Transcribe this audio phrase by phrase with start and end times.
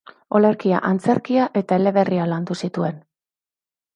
[0.37, 2.97] Olerkia, antzerkia eta eleberria landu zituen.